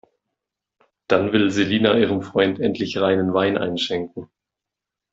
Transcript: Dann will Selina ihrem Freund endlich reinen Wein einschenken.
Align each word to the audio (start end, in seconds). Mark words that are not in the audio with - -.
Dann 1.05 1.31
will 1.31 1.51
Selina 1.51 1.95
ihrem 1.95 2.23
Freund 2.23 2.59
endlich 2.59 2.97
reinen 2.97 3.35
Wein 3.35 3.55
einschenken. 3.55 4.31